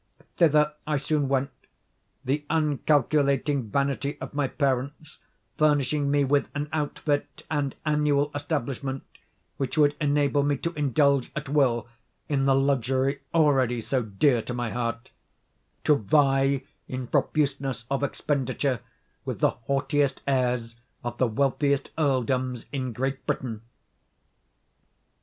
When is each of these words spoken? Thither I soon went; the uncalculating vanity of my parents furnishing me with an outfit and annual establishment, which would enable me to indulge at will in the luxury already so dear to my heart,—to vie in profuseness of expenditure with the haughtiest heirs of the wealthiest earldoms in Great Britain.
Thither 0.37 0.73
I 0.87 0.97
soon 0.97 1.27
went; 1.27 1.51
the 2.25 2.43
uncalculating 2.49 3.69
vanity 3.69 4.19
of 4.19 4.33
my 4.33 4.47
parents 4.47 5.19
furnishing 5.59 6.09
me 6.09 6.23
with 6.23 6.47
an 6.55 6.69
outfit 6.73 7.43
and 7.51 7.75
annual 7.85 8.31
establishment, 8.33 9.03
which 9.57 9.77
would 9.77 9.95
enable 10.01 10.41
me 10.41 10.57
to 10.57 10.73
indulge 10.73 11.31
at 11.35 11.49
will 11.49 11.87
in 12.27 12.45
the 12.45 12.55
luxury 12.55 13.19
already 13.31 13.79
so 13.79 14.01
dear 14.01 14.41
to 14.41 14.55
my 14.55 14.71
heart,—to 14.71 15.95
vie 15.95 16.63
in 16.87 17.05
profuseness 17.05 17.85
of 17.91 18.01
expenditure 18.01 18.79
with 19.23 19.39
the 19.39 19.51
haughtiest 19.51 20.21
heirs 20.25 20.75
of 21.03 21.19
the 21.19 21.27
wealthiest 21.27 21.91
earldoms 21.99 22.65
in 22.71 22.91
Great 22.91 23.23
Britain. 23.27 23.61